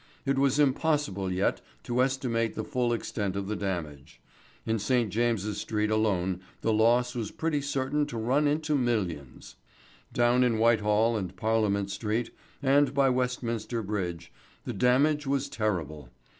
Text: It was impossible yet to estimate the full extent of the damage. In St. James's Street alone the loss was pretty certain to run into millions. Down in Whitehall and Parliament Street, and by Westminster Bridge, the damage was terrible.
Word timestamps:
It 0.25 0.39
was 0.39 0.57
impossible 0.57 1.31
yet 1.31 1.61
to 1.83 2.01
estimate 2.01 2.55
the 2.55 2.63
full 2.63 2.91
extent 2.91 3.35
of 3.35 3.45
the 3.47 3.55
damage. 3.55 4.19
In 4.65 4.79
St. 4.79 5.11
James's 5.11 5.59
Street 5.61 5.91
alone 5.91 6.41
the 6.61 6.73
loss 6.73 7.13
was 7.13 7.29
pretty 7.29 7.61
certain 7.61 8.07
to 8.07 8.17
run 8.17 8.47
into 8.47 8.73
millions. 8.75 9.57
Down 10.11 10.43
in 10.43 10.57
Whitehall 10.57 11.15
and 11.17 11.35
Parliament 11.37 11.91
Street, 11.91 12.31
and 12.63 12.95
by 12.95 13.09
Westminster 13.09 13.83
Bridge, 13.83 14.31
the 14.65 14.73
damage 14.73 15.27
was 15.27 15.47
terrible. 15.47 16.09